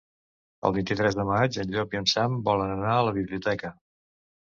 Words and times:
El 0.69 0.73
vint-i-tres 0.77 1.17
de 1.19 1.27
maig 1.33 1.61
en 1.65 1.71
Llop 1.77 1.95
i 1.97 2.01
en 2.01 2.09
Sam 2.17 2.43
volen 2.51 2.77
anar 2.81 2.99
a 2.99 3.07
la 3.13 3.17
biblioteca. 3.23 3.77